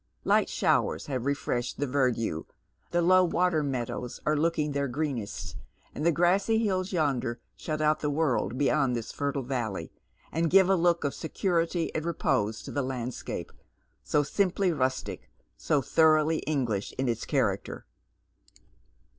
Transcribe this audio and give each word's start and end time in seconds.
Light 0.23 0.49
showers 0.49 1.05
have 1.05 1.27
refreshed 1.27 1.77
the 1.79 1.85
verdure, 1.85 2.45
the 2.89 3.03
low 3.03 3.23
water 3.23 3.61
meadows 3.61 4.19
are 4.25 4.35
looking 4.35 4.71
their 4.71 4.87
greenest, 4.87 5.55
and 5.93 6.03
the 6.03 6.11
gi 6.11 6.23
assy 6.23 6.57
hills 6.57 6.91
yonder 6.91 7.39
shutout 7.55 7.99
the 7.99 8.09
world 8.09 8.57
beyond 8.57 8.95
this 8.95 9.11
fertile 9.11 9.43
valley, 9.43 9.91
and 10.31 10.49
give 10.49 10.71
a 10.71 10.75
look 10.75 11.03
of 11.03 11.13
security 11.13 11.93
and 11.93 12.03
repose 12.03 12.63
to 12.63 12.71
the 12.71 12.81
landscape, 12.81 13.51
so 14.01 14.23
simply 14.23 14.71
rustic, 14.71 15.29
so 15.55 15.83
thoroughly 15.83 16.39
English 16.47 16.93
in 16.93 17.07
its 17.07 17.23
character. 17.23 17.85